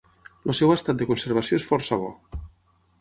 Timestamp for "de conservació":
1.03-1.59